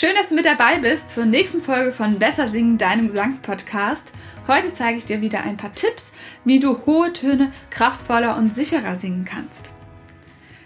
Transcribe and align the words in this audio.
Schön, 0.00 0.14
dass 0.14 0.30
du 0.30 0.34
mit 0.34 0.46
dabei 0.46 0.78
bist 0.78 1.10
zur 1.12 1.26
nächsten 1.26 1.60
Folge 1.60 1.92
von 1.92 2.18
Besser 2.18 2.48
Singen, 2.48 2.78
deinem 2.78 3.08
Gesangspodcast. 3.08 4.10
Heute 4.48 4.72
zeige 4.72 4.96
ich 4.96 5.04
dir 5.04 5.20
wieder 5.20 5.42
ein 5.42 5.58
paar 5.58 5.74
Tipps, 5.74 6.14
wie 6.42 6.58
du 6.58 6.86
hohe 6.86 7.12
Töne 7.12 7.52
kraftvoller 7.68 8.38
und 8.38 8.54
sicherer 8.54 8.96
singen 8.96 9.26
kannst. 9.26 9.72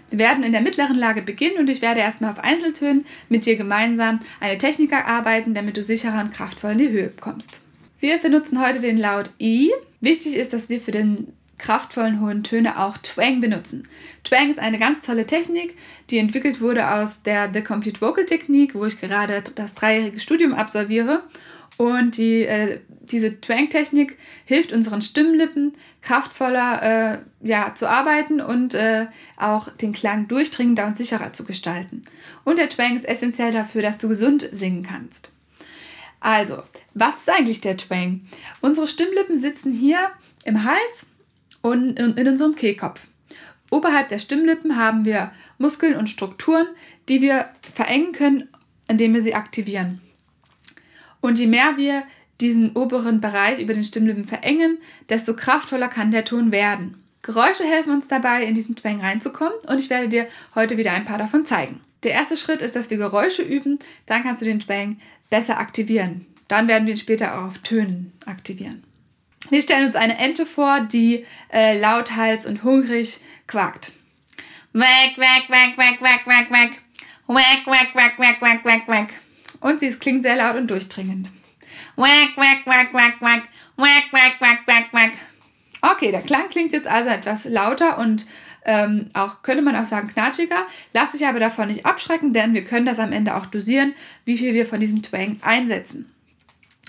Wir 0.09 0.19
werden 0.19 0.45
in 0.45 0.53
der 0.53 0.61
mittleren 0.61 0.95
Lage 0.95 1.21
beginnen 1.21 1.57
und 1.57 1.69
ich 1.69 1.81
werde 1.81 1.99
erstmal 1.99 2.31
auf 2.31 2.39
Einzeltönen 2.39 3.05
mit 3.27 3.45
dir 3.45 3.57
gemeinsam 3.57 4.21
eine 4.39 4.57
Technik 4.57 4.93
erarbeiten, 4.93 5.53
damit 5.53 5.75
du 5.75 5.83
sicherer 5.83 6.21
und 6.21 6.33
kraftvoll 6.33 6.71
in 6.71 6.77
die 6.77 6.89
Höhe 6.89 7.11
kommst. 7.19 7.59
Wir 7.99 8.17
benutzen 8.19 8.65
heute 8.65 8.79
den 8.79 8.95
Laut 8.95 9.31
I. 9.41 9.73
Wichtig 9.99 10.37
ist, 10.37 10.53
dass 10.53 10.69
wir 10.69 10.79
für 10.79 10.91
den 10.91 11.33
kraftvollen 11.57 12.21
hohen 12.21 12.43
Töne 12.43 12.79
auch 12.79 12.97
Twang 12.97 13.41
benutzen. 13.41 13.87
Twang 14.23 14.49
ist 14.49 14.59
eine 14.59 14.79
ganz 14.79 15.01
tolle 15.01 15.25
Technik, 15.25 15.77
die 16.09 16.17
entwickelt 16.17 16.61
wurde 16.61 16.91
aus 16.91 17.21
der 17.23 17.51
The 17.53 17.61
Complete 17.61 18.01
Vocal 18.01 18.25
Technik, 18.25 18.75
wo 18.75 18.85
ich 18.85 18.99
gerade 18.99 19.43
das 19.55 19.75
dreijährige 19.75 20.19
Studium 20.19 20.53
absolviere. 20.53 21.23
Und 21.77 22.15
die, 22.17 22.43
äh, 22.43 22.79
diese 23.01 23.41
Twang-Technik 23.41 24.17
hilft 24.45 24.71
unseren 24.71 25.01
Stimmlippen 25.01 25.73
kraftvoller 26.01 26.81
äh, 26.81 27.17
ja, 27.41 27.75
zu 27.75 27.89
arbeiten 27.89 28.39
und 28.39 28.75
äh, 28.75 29.07
auch 29.35 29.69
den 29.69 29.91
Klang 29.91 30.27
durchdringender 30.29 30.85
und 30.85 30.95
sicherer 30.95 31.33
zu 31.33 31.43
gestalten. 31.43 32.03
Und 32.45 32.59
der 32.59 32.69
Twang 32.69 32.95
ist 32.95 33.05
essentiell 33.05 33.51
dafür, 33.51 33.81
dass 33.81 33.97
du 33.97 34.07
gesund 34.07 34.47
singen 34.51 34.83
kannst. 34.83 35.31
Also, 36.21 36.63
was 36.93 37.15
ist 37.17 37.29
eigentlich 37.29 37.61
der 37.61 37.75
Twang? 37.75 38.21
Unsere 38.61 38.87
Stimmlippen 38.87 39.39
sitzen 39.39 39.73
hier 39.73 40.11
im 40.45 40.63
Hals 40.63 41.07
und 41.65 41.97
in 41.97 42.27
unserem 42.27 42.55
Kehlkopf. 42.55 43.01
Oberhalb 43.71 44.09
der 44.09 44.19
Stimmlippen 44.19 44.77
haben 44.77 45.03
wir 45.03 45.31
Muskeln 45.57 45.95
und 45.95 46.11
Strukturen, 46.11 46.67
die 47.09 47.23
wir 47.23 47.49
verengen 47.73 48.11
können, 48.11 48.49
indem 48.87 49.15
wir 49.15 49.21
sie 49.21 49.33
aktivieren. 49.33 49.99
Und 51.21 51.39
je 51.39 51.47
mehr 51.47 51.75
wir 51.77 52.03
diesen 52.39 52.75
oberen 52.75 53.19
Bereich 53.19 53.59
über 53.59 53.73
den 53.73 53.83
Stimmlippen 53.83 54.25
verengen, 54.25 54.77
desto 55.09 55.35
kraftvoller 55.35 55.87
kann 55.87 56.11
der 56.11 56.23
Ton 56.23 56.51
werden. 56.51 57.01
Geräusche 57.23 57.63
helfen 57.63 57.93
uns 57.93 58.07
dabei, 58.07 58.45
in 58.45 58.53
diesen 58.53 58.75
Twang 58.75 59.01
reinzukommen 59.01 59.57
und 59.65 59.79
ich 59.79 59.89
werde 59.89 60.09
dir 60.09 60.27
heute 60.53 60.77
wieder 60.77 60.91
ein 60.91 61.05
paar 61.05 61.17
davon 61.17 61.47
zeigen. 61.47 61.81
Der 62.03 62.11
erste 62.11 62.37
Schritt 62.37 62.61
ist, 62.61 62.75
dass 62.75 62.91
wir 62.91 62.97
Geräusche 62.97 63.41
üben, 63.41 63.79
dann 64.05 64.21
kannst 64.21 64.43
du 64.43 64.45
den 64.45 64.59
Twang 64.59 64.99
besser 65.31 65.57
aktivieren. 65.59 66.27
Dann 66.47 66.67
werden 66.67 66.85
wir 66.85 66.93
ihn 66.93 66.99
später 66.99 67.39
auch 67.39 67.45
auf 67.45 67.57
Tönen 67.59 68.13
aktivieren. 68.27 68.84
Wir 69.49 69.61
stellen 69.61 69.85
uns 69.85 69.95
eine 69.95 70.17
Ente 70.17 70.45
vor, 70.45 70.81
die 70.81 71.25
äh, 71.51 71.79
lauthals 71.79 72.45
und 72.45 72.63
hungrig 72.63 73.19
quakt. 73.47 73.91
Wack, 74.73 75.17
wack, 75.17 75.49
wack, 75.49 75.77
wack, 75.77 76.01
wack, 76.01 76.27
wack, 76.27 76.51
wack. 76.51 76.71
Wack, 77.27 77.65
wack, 77.65 77.95
wack, 77.95 78.19
wack, 78.19 78.41
wack, 78.41 78.65
wack, 78.65 78.87
wack. 78.87 79.09
Und 79.61 79.79
sie 79.79 79.89
klingt 79.89 80.23
sehr 80.23 80.35
laut 80.35 80.55
und 80.55 80.67
durchdringend. 80.67 81.31
Wack, 81.95 82.35
wack, 82.35 82.65
wack, 82.65 82.93
wack, 82.93 83.21
wack. 83.21 83.43
Wack, 83.77 84.11
wack, 84.11 84.41
wack, 84.41 84.67
wack, 84.67 84.93
wack. 84.93 85.11
Okay, 85.81 86.11
der 86.11 86.21
Klang 86.21 86.49
klingt 86.49 86.73
jetzt 86.73 86.87
also 86.87 87.09
etwas 87.09 87.45
lauter 87.45 87.97
und 87.99 88.25
ähm, 88.65 89.09
auch 89.13 89.43
könnte 89.43 89.61
man 89.61 89.75
auch 89.75 89.85
sagen 89.85 90.07
knatschiger. 90.07 90.65
Lass 90.93 91.11
dich 91.11 91.25
aber 91.25 91.39
davon 91.39 91.67
nicht 91.67 91.85
abschrecken, 91.85 92.33
denn 92.33 92.53
wir 92.53 92.65
können 92.65 92.85
das 92.85 92.99
am 92.99 93.11
Ende 93.11 93.35
auch 93.35 93.45
dosieren, 93.45 93.93
wie 94.25 94.37
viel 94.37 94.53
wir 94.53 94.65
von 94.65 94.79
diesem 94.79 95.03
Twang 95.03 95.37
einsetzen. 95.41 96.11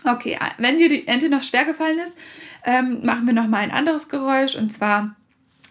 Okay, 0.07 0.39
wenn 0.59 0.79
dir 0.79 0.89
die 0.89 1.07
Ente 1.09 1.29
noch 1.29 1.43
schwer 1.43 1.65
gefallen 1.65 1.99
ist, 1.99 2.17
ähm, 2.65 3.05
machen 3.05 3.27
wir 3.27 3.35
noch 3.35 3.49
mal 3.49 3.59
ein 3.59 3.73
anderes 3.73 4.09
Geräusch 4.09 4.55
und 4.55 4.73
zwar 4.73 5.17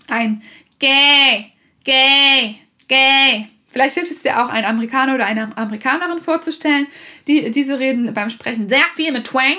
ein 0.08 0.42
Gay, 0.80 1.52
Gay, 1.86 2.60
Gay. 2.88 3.50
Vielleicht 3.72 3.96
hilft 3.96 4.12
es 4.12 4.22
dir 4.22 4.42
auch, 4.42 4.50
einen 4.50 4.66
Amerikaner 4.66 5.16
oder 5.16 5.26
eine 5.26 5.50
Amerikanerin 5.58 6.22
vorzustellen. 6.22 6.88
Die, 7.28 7.52
diese 7.52 7.78
reden 7.78 8.14
beim 8.14 8.30
Sprechen 8.30 8.70
sehr 8.70 8.86
viel 8.96 9.12
mit 9.12 9.26
Twang 9.26 9.56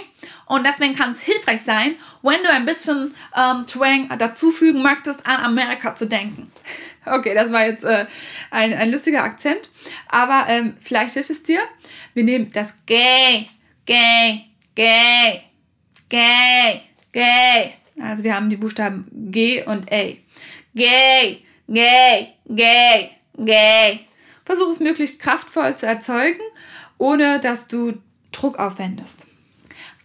und 0.46 0.66
deswegen 0.66 0.94
kann 0.94 1.12
es 1.12 1.20
hilfreich 1.20 1.60
sein, 1.60 1.96
wenn 2.22 2.42
du 2.42 2.50
ein 2.50 2.64
bisschen 2.64 3.14
ähm, 3.34 3.66
Twang 3.66 4.08
dazufügen 4.18 4.82
möchtest, 4.82 5.26
an 5.26 5.44
Amerika 5.44 5.94
zu 5.94 6.06
denken. 6.06 6.50
Okay, 7.08 7.34
das 7.34 7.52
war 7.52 7.64
jetzt 7.64 7.84
äh, 7.84 8.04
ein, 8.50 8.74
ein 8.74 8.90
lustiger 8.90 9.22
Akzent, 9.22 9.70
aber 10.08 10.46
ähm, 10.48 10.76
vielleicht 10.80 11.14
hilft 11.14 11.30
es 11.30 11.44
dir. 11.44 11.60
Wir 12.14 12.24
nehmen 12.24 12.50
das 12.52 12.84
Gay, 12.84 13.48
Gay, 13.86 14.46
Gay, 14.76 15.42
Gay, 16.08 16.82
Gay. 17.10 17.72
Also 18.00 18.22
wir 18.22 18.36
haben 18.36 18.50
die 18.50 18.56
Buchstaben 18.56 19.08
G 19.32 19.64
und 19.64 19.92
A. 19.92 20.16
Gay, 20.74 21.42
Gay, 21.66 22.28
Gay, 22.48 23.10
Gay. 23.36 24.00
Versuch 24.44 24.70
es 24.70 24.78
möglichst 24.78 25.20
kraftvoll 25.20 25.76
zu 25.76 25.86
erzeugen, 25.86 26.40
ohne 26.98 27.40
dass 27.40 27.66
du 27.66 28.00
Druck 28.30 28.58
aufwendest. 28.60 29.26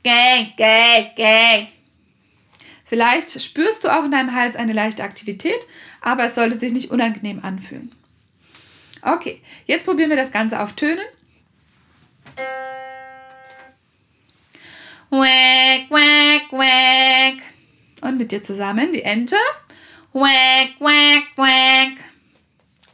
Gay, 0.04 0.54
gay, 0.58 1.12
gay. 1.16 1.68
Vielleicht 2.86 3.40
spürst 3.42 3.84
du 3.84 3.90
auch 3.90 4.04
in 4.04 4.12
deinem 4.12 4.34
Hals 4.34 4.56
eine 4.56 4.74
leichte 4.74 5.04
Aktivität, 5.04 5.68
aber 6.02 6.26
es 6.26 6.36
sollte 6.36 6.58
sich 6.58 6.74
nicht 6.74 6.90
unangenehm 6.90 7.44
anfühlen. 7.44 7.94
Okay, 9.04 9.42
jetzt 9.66 9.86
probieren 9.86 10.10
wir 10.10 10.18
das 10.18 10.32
Ganze 10.32 10.60
auf 10.60 10.74
Tönen. 10.74 11.06
Wack, 15.14 15.90
wack, 15.90 16.54
wack. 16.54 17.44
Und 18.02 18.18
mit 18.18 18.32
dir 18.32 18.42
zusammen 18.42 18.94
die 18.94 19.04
Ente. 19.04 19.36
Wack, 20.14 20.80
wack, 20.80 21.24
wack. 21.36 21.98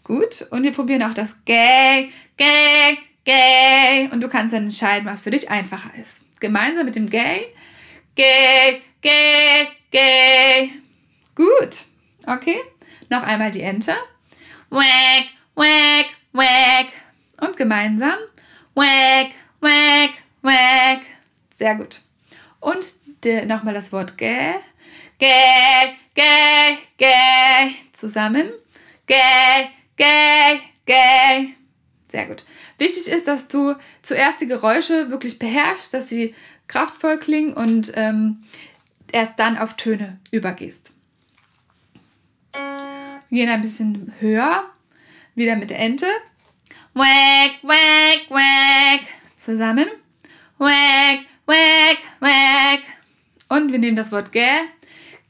Gut. 0.03 0.47
Und 0.49 0.63
wir 0.63 0.71
probieren 0.71 1.03
auch 1.03 1.13
das 1.13 1.35
Gay, 1.45 2.11
Gay, 2.35 2.97
Gay. 3.23 4.09
Und 4.11 4.21
du 4.21 4.29
kannst 4.29 4.55
dann 4.55 4.63
entscheiden, 4.63 5.05
was 5.07 5.21
für 5.21 5.29
dich 5.29 5.51
einfacher 5.51 5.91
ist. 5.93 6.23
Gemeinsam 6.39 6.85
mit 6.85 6.95
dem 6.95 7.07
Gay. 7.07 7.53
Gay, 8.15 8.81
Gay, 9.01 9.67
Gay. 9.91 10.71
Gut. 11.35 11.85
Okay. 12.25 12.57
Noch 13.09 13.21
einmal 13.21 13.51
die 13.51 13.61
Ente. 13.61 13.93
Wack, 14.71 15.27
wack, 15.53 16.07
wack. 16.33 16.87
Und 17.39 17.55
gemeinsam. 17.57 18.17
Wack, 18.73 19.33
wack, 19.61 20.13
wack. 20.41 21.01
Sehr 21.53 21.75
gut. 21.75 22.06
Und 22.59 22.85
nochmal 23.47 23.73
das 23.73 23.91
Wort 23.91 24.17
gä. 24.17 24.55
Gä, 25.19 25.95
gä, 26.15 26.77
gä. 26.97 27.71
Zusammen. 27.93 28.51
Gä, 29.07 29.69
gä, 29.97 30.59
gä. 30.85 31.53
Sehr 32.11 32.25
gut. 32.27 32.45
Wichtig 32.77 33.07
ist, 33.07 33.27
dass 33.27 33.47
du 33.47 33.75
zuerst 34.01 34.39
die 34.39 34.47
Geräusche 34.47 35.09
wirklich 35.09 35.39
beherrschst, 35.39 35.93
dass 35.93 36.09
sie 36.09 36.35
kraftvoll 36.67 37.17
klingen 37.17 37.53
und 37.53 37.91
ähm, 37.95 38.43
erst 39.11 39.39
dann 39.39 39.57
auf 39.57 39.75
Töne 39.75 40.19
übergehst. 40.31 40.91
Wir 42.53 43.45
gehen 43.45 43.49
ein 43.49 43.61
bisschen 43.61 44.13
höher. 44.19 44.63
Wieder 45.35 45.55
mit 45.55 45.69
der 45.69 45.79
Ente. 45.79 46.07
Wack, 46.93 47.51
wack, 47.61 48.29
wack. 48.29 49.01
Zusammen. 49.35 49.87
Wack, 50.57 51.19
wack, 51.45 51.97
wack. 52.19 52.36
Und 53.57 53.71
wir 53.71 53.79
nehmen 53.79 53.95
das 53.95 54.11
Wort 54.11 54.31
gä. 54.31 54.47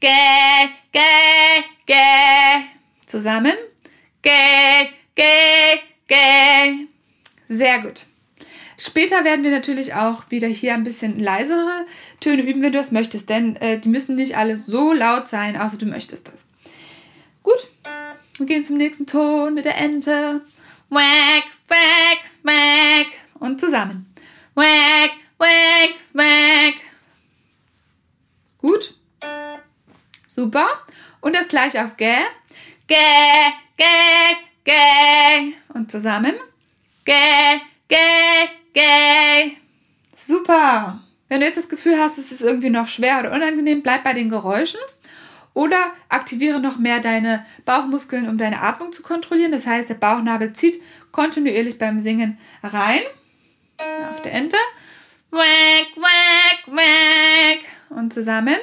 Gä, 0.02 0.68
gä, 0.92 1.64
gä. 1.86 2.62
Zusammen. 3.06 3.56
Gä, 4.22 4.90
gä, 5.16 5.80
gä. 6.06 6.86
Sehr 7.48 7.78
gut. 7.80 8.04
Später 8.76 9.24
werden 9.24 9.44
wir 9.44 9.50
natürlich 9.50 9.94
auch 9.94 10.30
wieder 10.30 10.46
hier 10.46 10.74
ein 10.74 10.84
bisschen 10.84 11.18
leisere 11.18 11.86
Töne 12.20 12.42
üben, 12.42 12.60
wenn 12.60 12.72
du 12.72 12.78
das 12.78 12.92
möchtest, 12.92 13.30
denn 13.30 13.56
äh, 13.56 13.80
die 13.80 13.88
müssen 13.88 14.14
nicht 14.14 14.36
alles 14.36 14.66
so 14.66 14.92
laut 14.92 15.26
sein, 15.26 15.56
außer 15.56 15.78
du 15.78 15.86
möchtest 15.86 16.28
das. 16.28 16.48
Gut, 17.42 17.66
wir 18.36 18.46
gehen 18.46 18.64
zum 18.64 18.76
nächsten 18.76 19.06
Ton 19.06 19.54
mit 19.54 19.64
der 19.64 19.78
Ente. 19.78 20.42
Wack, 20.90 21.44
wack, 21.68 22.18
wack. 22.42 23.06
Und 23.40 23.58
zusammen. 23.58 24.06
Wack, 24.54 25.12
wack, 25.38 25.94
wack. 26.12 26.87
Gut. 28.58 28.94
Super. 30.26 30.68
Und 31.20 31.34
das 31.34 31.48
gleiche 31.48 31.84
auf 31.84 31.96
Gä. 31.96 32.16
Gä, 32.88 33.52
gä, 33.76 34.36
gä. 34.64 35.52
Und 35.74 35.90
zusammen. 35.90 36.34
Gä, 37.04 37.60
gä, 37.88 38.48
gä. 38.74 39.56
Super. 40.16 41.00
Wenn 41.28 41.40
du 41.40 41.46
jetzt 41.46 41.58
das 41.58 41.68
Gefühl 41.68 41.98
hast, 41.98 42.18
es 42.18 42.32
ist 42.32 42.40
irgendwie 42.40 42.70
noch 42.70 42.86
schwer 42.86 43.20
oder 43.20 43.32
unangenehm, 43.32 43.82
bleib 43.82 44.04
bei 44.04 44.14
den 44.14 44.30
Geräuschen. 44.30 44.80
Oder 45.54 45.92
aktiviere 46.08 46.60
noch 46.60 46.78
mehr 46.78 47.00
deine 47.00 47.44
Bauchmuskeln, 47.64 48.28
um 48.28 48.38
deine 48.38 48.62
Atmung 48.62 48.92
zu 48.92 49.02
kontrollieren. 49.02 49.52
Das 49.52 49.66
heißt, 49.66 49.88
der 49.88 49.96
Bauchnabel 49.96 50.52
zieht 50.52 50.80
kontinuierlich 51.10 51.78
beim 51.78 51.98
Singen 51.98 52.38
rein. 52.62 53.00
Auf 54.08 54.22
der 54.22 54.32
Ente. 54.32 54.56
Wack, 55.30 55.96
wack, 55.96 56.66
wack. 56.66 57.77
Und 57.90 58.12
zusammen. 58.12 58.58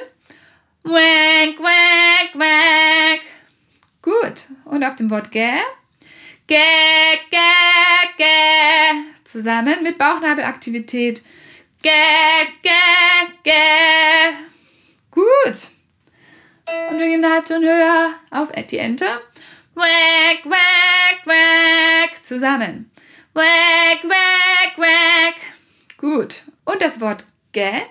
Wack, 0.84 1.58
wack, 1.58 2.34
wack. 2.34 3.20
Gut. 4.02 4.46
Und 4.64 4.84
auf 4.84 4.96
dem 4.96 5.10
Wort 5.10 5.32
gä. 5.32 5.60
Gä, 6.46 7.18
gä, 7.30 7.50
gä. 8.18 9.04
Zusammen 9.24 9.82
mit 9.82 9.98
Bauchnabelaktivität. 9.98 11.22
Gä, 11.82 12.46
gä, 12.62 13.32
gä. 13.44 14.34
Gut. 15.10 15.70
Und 16.90 16.98
wir 16.98 17.08
gehen 17.08 17.24
eine 17.24 17.34
Halbton 17.34 17.62
höher 17.62 18.14
auf 18.30 18.52
die 18.52 18.78
Ente. 18.78 19.06
Wack, 19.74 20.44
wack, 20.44 21.26
wack. 21.26 22.24
Zusammen. 22.24 22.90
Wack, 23.34 24.04
wack, 24.04 24.78
wack. 24.78 25.36
Gut. 25.96 26.42
Und 26.64 26.80
das 26.80 27.00
Wort 27.00 27.26
gä. 27.52 27.82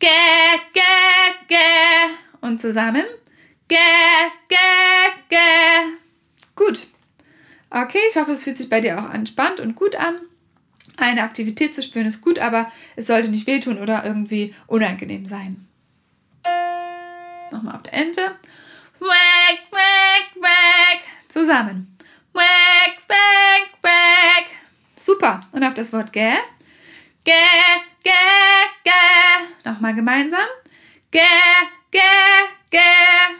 Gä, 0.00 0.60
gä, 0.74 1.34
gä. 1.48 2.08
Und 2.40 2.60
zusammen. 2.60 3.06
Gä, 3.68 4.30
gä, 4.48 5.12
gä. 5.28 5.98
Gut. 6.54 6.86
Okay, 7.70 8.00
ich 8.08 8.16
hoffe, 8.16 8.32
es 8.32 8.44
fühlt 8.44 8.58
sich 8.58 8.68
bei 8.68 8.80
dir 8.80 8.98
auch 8.98 9.12
entspannt 9.12 9.60
und 9.60 9.74
gut 9.74 9.96
an. 9.96 10.20
Eine 10.96 11.22
Aktivität 11.22 11.74
zu 11.74 11.82
spüren 11.82 12.06
ist 12.06 12.22
gut, 12.22 12.38
aber 12.38 12.72
es 12.96 13.06
sollte 13.06 13.28
nicht 13.28 13.46
wehtun 13.46 13.78
oder 13.78 14.04
irgendwie 14.04 14.54
unangenehm 14.66 15.26
sein. 15.26 15.68
Nochmal 17.50 17.76
auf 17.76 17.82
der 17.82 17.94
Ente. 17.94 18.36
Wack, 19.00 19.60
wack, 19.70 20.42
wack. 20.42 21.02
Zusammen. 21.28 21.96
Wack, 22.32 22.98
wack, 23.08 23.82
wack. 23.82 24.46
Super. 24.96 25.40
Und 25.52 25.64
auf 25.64 25.74
das 25.74 25.92
Wort 25.92 26.12
gä. 26.12 26.36
Gä, 27.24 27.32
gä, 28.08 28.22
gä. 28.84 29.00
Nochmal 29.64 29.94
gemeinsam. 29.94 30.48
Gä, 31.12 31.28
gä, 31.92 32.48
gä. 32.70 33.38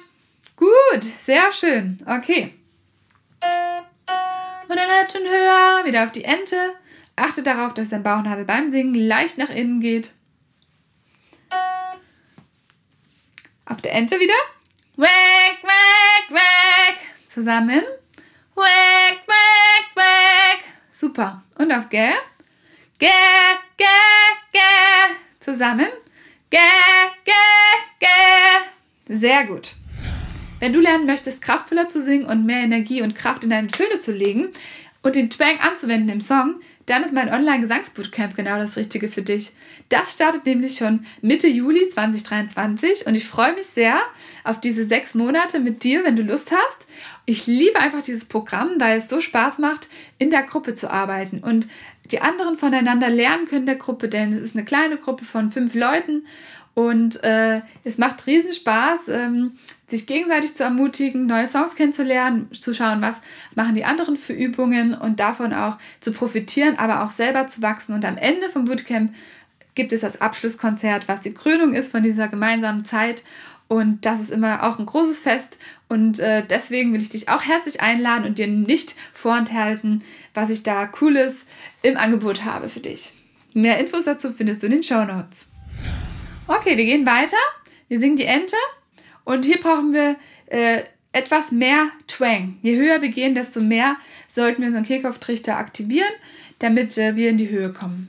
Gut, 0.56 1.04
sehr 1.04 1.52
schön. 1.52 1.98
Okay. 2.06 2.54
Und 4.68 4.78
ein 4.78 4.90
Halbton 4.90 5.22
höher, 5.22 5.84
wieder 5.84 6.04
auf 6.04 6.12
die 6.12 6.24
Ente. 6.24 6.74
Achte 7.16 7.42
darauf, 7.42 7.74
dass 7.74 7.88
dein 7.88 8.02
Bauchnabel 8.02 8.44
beim 8.44 8.70
Singen 8.70 8.94
leicht 8.94 9.38
nach 9.38 9.50
innen 9.50 9.80
geht. 9.80 10.14
Auf 13.64 13.80
der 13.82 13.92
Ente 13.92 14.18
wieder. 14.18 14.34
Wack, 14.96 15.62
wack, 15.62 16.30
wack. 16.30 16.98
Zusammen. 17.26 17.82
Wack, 18.54 19.18
wack, 19.26 19.86
wack. 19.94 20.64
Super. 20.90 21.42
Und 21.58 21.72
auf 21.72 21.88
Gä. 21.88 22.14
Gä, 22.98 23.06
gä, 23.78 23.86
gä. 24.52 25.14
Zusammen. 25.40 25.92
Gä, 26.50 26.68
gä, 27.24 27.44
gä. 28.00 28.62
Sehr 29.14 29.46
gut. 29.46 29.76
Wenn 30.60 30.72
du 30.72 30.80
lernen 30.80 31.06
möchtest, 31.06 31.40
kraftvoller 31.40 31.88
zu 31.88 32.02
singen 32.02 32.26
und 32.26 32.44
mehr 32.44 32.64
Energie 32.64 33.02
und 33.02 33.14
Kraft 33.14 33.44
in 33.44 33.50
deine 33.50 33.68
Töne 33.68 34.00
zu 34.00 34.10
legen 34.10 34.48
und 35.02 35.14
den 35.14 35.30
Twang 35.30 35.60
anzuwenden 35.60 36.08
im 36.08 36.20
Song, 36.20 36.56
dann 36.90 37.04
ist 37.04 37.12
mein 37.12 37.32
Online-Gesangsbootcamp 37.32 38.34
genau 38.34 38.58
das 38.58 38.76
Richtige 38.76 39.08
für 39.08 39.22
dich. 39.22 39.52
Das 39.88 40.12
startet 40.12 40.46
nämlich 40.46 40.76
schon 40.76 41.06
Mitte 41.22 41.46
Juli 41.46 41.88
2023 41.88 43.06
und 43.06 43.14
ich 43.14 43.26
freue 43.26 43.54
mich 43.54 43.66
sehr 43.66 44.00
auf 44.44 44.60
diese 44.60 44.84
sechs 44.84 45.14
Monate 45.14 45.60
mit 45.60 45.82
dir, 45.84 46.04
wenn 46.04 46.16
du 46.16 46.22
Lust 46.22 46.52
hast. 46.52 46.86
Ich 47.26 47.46
liebe 47.46 47.78
einfach 47.78 48.02
dieses 48.02 48.26
Programm, 48.26 48.72
weil 48.78 48.98
es 48.98 49.08
so 49.08 49.20
Spaß 49.20 49.58
macht, 49.58 49.88
in 50.18 50.30
der 50.30 50.42
Gruppe 50.42 50.74
zu 50.74 50.90
arbeiten 50.90 51.38
und 51.38 51.68
die 52.10 52.20
anderen 52.20 52.56
voneinander 52.56 53.10
lernen 53.10 53.46
können 53.46 53.66
der 53.66 53.76
Gruppe, 53.76 54.08
denn 54.08 54.32
es 54.32 54.40
ist 54.40 54.56
eine 54.56 54.64
kleine 54.64 54.96
Gruppe 54.96 55.24
von 55.24 55.50
fünf 55.50 55.74
Leuten 55.74 56.26
und 56.74 57.22
äh, 57.24 57.62
es 57.84 57.98
macht 57.98 58.26
riesen 58.26 58.54
Spaß, 58.54 59.08
ähm, 59.08 59.58
sich 59.88 60.06
gegenseitig 60.06 60.54
zu 60.54 60.62
ermutigen, 60.62 61.26
neue 61.26 61.46
Songs 61.46 61.74
kennenzulernen, 61.74 62.52
zu 62.52 62.74
schauen, 62.74 63.00
was 63.00 63.22
machen 63.54 63.74
die 63.74 63.84
anderen 63.84 64.16
für 64.16 64.34
Übungen 64.34 64.94
und 64.94 65.18
davon 65.18 65.54
auch 65.54 65.78
zu 66.00 66.12
profitieren, 66.12 66.78
aber 66.78 67.02
auch 67.02 67.10
selber 67.10 67.48
zu 67.48 67.62
wachsen. 67.62 67.94
Und 67.94 68.04
am 68.04 68.18
Ende 68.18 68.50
vom 68.50 68.66
Bootcamp 68.66 69.14
gibt 69.74 69.92
es 69.92 70.02
das 70.02 70.20
Abschlusskonzert, 70.20 71.08
was 71.08 71.22
die 71.22 71.32
Krönung 71.32 71.72
ist 71.72 71.90
von 71.90 72.02
dieser 72.02 72.28
gemeinsamen 72.28 72.84
Zeit. 72.84 73.24
Und 73.66 74.04
das 74.04 74.20
ist 74.20 74.30
immer 74.30 74.64
auch 74.64 74.78
ein 74.78 74.86
großes 74.86 75.18
Fest. 75.18 75.56
Und 75.88 76.20
äh, 76.20 76.44
deswegen 76.48 76.92
will 76.92 77.00
ich 77.00 77.10
dich 77.10 77.28
auch 77.28 77.42
herzlich 77.42 77.80
einladen 77.80 78.24
und 78.24 78.38
dir 78.38 78.46
nicht 78.46 78.94
vorenthalten, 79.12 80.02
was 80.34 80.50
ich 80.50 80.62
da 80.62 80.86
Cooles 80.86 81.46
im 81.82 81.96
Angebot 81.96 82.44
habe 82.44 82.68
für 82.68 82.80
dich. 82.80 83.12
Mehr 83.54 83.78
Infos 83.78 84.04
dazu 84.04 84.32
findest 84.32 84.62
du 84.62 84.66
in 84.66 84.72
den 84.72 84.82
Show 84.82 85.04
Notes. 85.04 85.48
Okay, 86.46 86.76
wir 86.76 86.84
gehen 86.84 87.06
weiter. 87.06 87.36
Wir 87.88 87.98
singen 87.98 88.16
die 88.16 88.24
Ente. 88.24 88.56
Und 89.28 89.44
hier 89.44 89.60
brauchen 89.60 89.92
wir 89.92 90.16
äh, 90.46 90.84
etwas 91.12 91.52
mehr 91.52 91.90
Twang. 92.06 92.56
Je 92.62 92.78
höher 92.78 93.02
wir 93.02 93.10
gehen, 93.10 93.34
desto 93.34 93.60
mehr 93.60 93.96
sollten 94.26 94.62
wir 94.62 94.68
unseren 94.68 94.86
Kehlkopftrichter 94.86 95.58
aktivieren, 95.58 96.14
damit 96.60 96.96
äh, 96.96 97.14
wir 97.14 97.28
in 97.28 97.36
die 97.36 97.50
Höhe 97.50 97.70
kommen. 97.74 98.08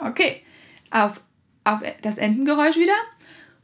Okay, 0.00 0.42
auf, 0.90 1.20
auf 1.64 1.80
das 2.00 2.16
Entengeräusch 2.16 2.76
wieder. 2.76 2.94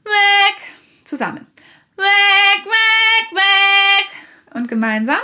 Weg, 0.05 0.57
zusammen. 1.05 1.47
Weg, 1.97 2.67
weg, 2.67 3.33
weg. 3.33 4.11
Und 4.53 4.69
gemeinsam. 4.69 5.21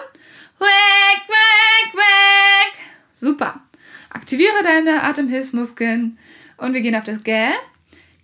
Weg, 0.58 1.28
weg, 1.28 1.94
weg. 1.94 2.72
Super. 3.12 3.60
Aktiviere 4.08 4.62
deine 4.62 5.02
Atemhilfsmuskeln. 5.02 6.16
Und 6.56 6.72
wir 6.72 6.80
gehen 6.80 6.96
auf 6.96 7.04
das 7.04 7.22
Gä. 7.22 7.50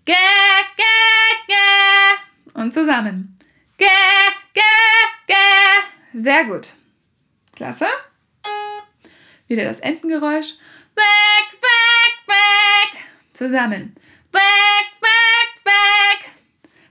Gä, 0.07 0.15
gä, 0.79 0.85
gä 1.49 2.32
und 2.55 2.73
zusammen. 2.73 3.39
Gä, 3.79 3.87
gä, 4.55 4.63
gä. 5.29 5.35
Sehr 6.15 6.45
gut. 6.45 6.75
Klasse. 7.57 7.87
Wieder 9.49 9.65
das 9.65 9.81
Entengeräusch. 9.81 10.57
Weg, 10.95 11.47
weg, 11.61 12.15
weg. 12.27 13.03
Zusammen. 13.35 13.95
Weg, 14.33 14.87
weg, 15.01 15.65
weg. 15.65 16.31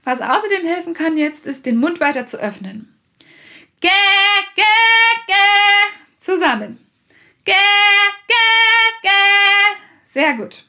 Was 0.04 0.20
außerdem 0.20 0.66
helfen 0.66 0.94
kann 0.94 1.16
jetzt, 1.16 1.46
ist, 1.46 1.66
den 1.66 1.78
Mund 1.78 2.00
weiter 2.00 2.26
zu 2.26 2.38
öffnen. 2.38 2.94
Gä, 3.80 3.88
gä, 4.56 4.62
gä. 5.26 5.34
Zusammen. 6.18 6.78
Gä, 7.44 7.52
gä, 8.28 8.44
gä. 9.02 9.10
Sehr 10.06 10.34
gut. 10.34 10.64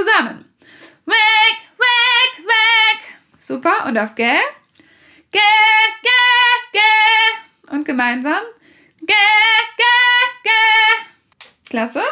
Zusammen. 0.00 0.44
Weg, 1.04 1.56
weg, 1.76 2.46
weg. 2.46 3.00
Super. 3.38 3.86
Und 3.86 3.98
auf 3.98 4.14
Gä. 4.14 4.32
Gä, 5.30 5.38
gä, 6.02 6.20
gä. 6.72 7.74
Und 7.74 7.84
gemeinsam. 7.84 8.42
Gä, 9.06 9.14
gä, 9.76 9.94
gä. 10.44 10.60
Klasse. 11.68 12.02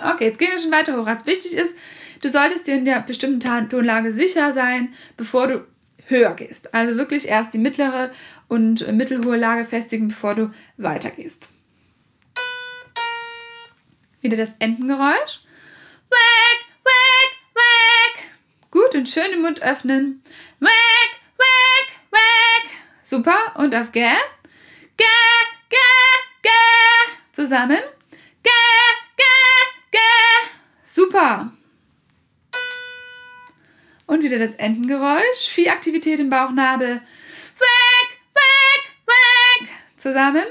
Okay, 0.00 0.24
jetzt 0.24 0.38
gehen 0.38 0.52
wir 0.52 0.58
schon 0.58 0.72
weiter 0.72 0.96
hoch. 0.96 1.04
Was 1.04 1.26
wichtig 1.26 1.52
ist, 1.52 1.76
du 2.22 2.30
solltest 2.30 2.66
dir 2.66 2.76
in 2.76 2.86
der 2.86 3.00
bestimmten 3.00 3.68
Tonlage 3.68 4.12
sicher 4.12 4.54
sein, 4.54 4.94
bevor 5.18 5.48
du 5.48 5.66
höher 6.06 6.34
gehst. 6.34 6.72
Also 6.72 6.96
wirklich 6.96 7.28
erst 7.28 7.52
die 7.52 7.58
mittlere 7.58 8.10
und 8.48 8.90
mittelhohe 8.90 9.36
Lage 9.36 9.66
festigen, 9.66 10.08
bevor 10.08 10.34
du 10.34 10.50
weitergehst. 10.78 11.48
Wieder 14.22 14.38
das 14.38 14.54
Entengeräusch. 14.60 15.40
Und 18.98 19.08
schön 19.08 19.30
den 19.30 19.42
Mund 19.42 19.62
öffnen. 19.62 20.22
Weg, 20.58 21.10
weg, 21.38 21.88
weg. 22.10 22.70
Super. 23.02 23.54
Und 23.56 23.74
auf 23.74 23.92
Gä. 23.92 24.16
Gä, 24.96 25.04
gä, 25.70 25.88
gä. 26.42 26.50
Zusammen. 27.32 27.82
Gä, 28.42 28.50
gä, 29.16 29.34
gä. 29.92 29.98
Super. 30.84 31.52
Und 34.06 34.22
wieder 34.22 34.38
das 34.38 34.54
Entengeräusch. 34.54 35.48
Viel 35.54 35.70
Aktivität 35.70 36.18
im 36.18 36.30
Bauchnabel. 36.30 37.00
Weg, 37.58 38.08
weg, 38.34 38.82
weg. 39.06 39.68
Zusammen. 39.96 40.46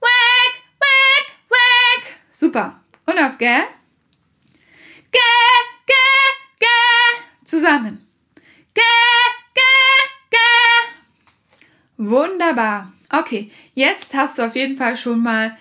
Weg, 0.00 0.52
weg, 0.78 1.26
weg. 1.50 2.16
Super. 2.30 2.80
Und 3.06 3.18
auf 3.18 3.36
Gä. 3.38 3.66
Gä, 5.10 5.18
gä. 5.86 6.29
Zusammen. 7.50 7.98
Gä, 8.74 8.80
gä, 9.54 9.72
gä. 10.30 10.38
Wunderbar. 11.96 12.92
Okay, 13.12 13.50
jetzt 13.74 14.14
hast 14.14 14.38
du 14.38 14.42
auf 14.42 14.54
jeden 14.54 14.76
Fall 14.76 14.96
schon 14.96 15.20
mal 15.20 15.56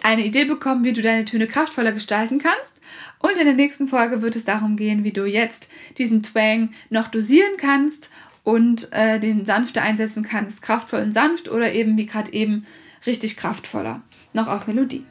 eine 0.00 0.24
Idee 0.24 0.46
bekommen, 0.46 0.82
wie 0.84 0.94
du 0.94 1.02
deine 1.02 1.26
Töne 1.26 1.46
kraftvoller 1.46 1.92
gestalten 1.92 2.38
kannst. 2.38 2.80
Und 3.18 3.32
in 3.32 3.44
der 3.44 3.52
nächsten 3.52 3.86
Folge 3.86 4.22
wird 4.22 4.34
es 4.34 4.46
darum 4.46 4.78
gehen, 4.78 5.04
wie 5.04 5.12
du 5.12 5.26
jetzt 5.26 5.68
diesen 5.98 6.22
Twang 6.22 6.70
noch 6.88 7.08
dosieren 7.08 7.58
kannst 7.58 8.08
und 8.42 8.90
äh, 8.92 9.20
den 9.20 9.44
sanfter 9.44 9.82
einsetzen 9.82 10.22
kannst, 10.22 10.62
kraftvoll 10.62 11.00
und 11.00 11.12
sanft 11.12 11.50
oder 11.50 11.70
eben 11.70 11.98
wie 11.98 12.06
gerade 12.06 12.32
eben 12.32 12.64
richtig 13.04 13.36
kraftvoller, 13.36 14.00
noch 14.32 14.46
auf 14.48 14.66
Melodie. 14.66 15.04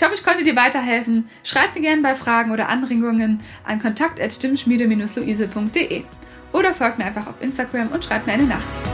Ich 0.00 0.06
hoffe, 0.06 0.14
ich 0.14 0.24
konnte 0.24 0.42
dir 0.42 0.56
weiterhelfen. 0.56 1.28
Schreib 1.44 1.74
mir 1.74 1.82
gerne 1.82 2.00
bei 2.00 2.14
Fragen 2.14 2.52
oder 2.52 2.70
Anregungen 2.70 3.40
an 3.64 3.82
kontakt.stimmschmiede-luise.de. 3.82 6.04
oder 6.54 6.72
folgt 6.72 6.96
mir 6.96 7.04
einfach 7.04 7.26
auf 7.26 7.34
Instagram 7.40 7.88
und 7.88 8.02
schreibt 8.02 8.26
mir 8.26 8.32
eine 8.32 8.44
Nachricht. 8.44 8.89